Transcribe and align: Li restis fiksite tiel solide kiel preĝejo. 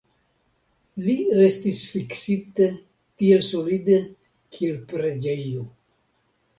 Li 1.07 1.13
restis 1.39 1.83
fiksite 1.91 2.71
tiel 2.79 3.47
solide 3.53 4.01
kiel 4.09 4.85
preĝejo. 4.93 5.73